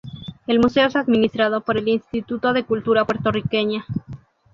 [0.47, 3.85] El museo es administrado por el Instituto de Cultura Puertorriqueña.